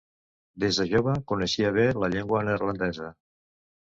Des 0.61 0.77
de 0.79 0.85
jove 0.93 1.13
coneixia 1.31 1.71
bé 1.75 1.85
la 2.05 2.09
llengua 2.13 2.41
neerlandesa. 2.47 3.11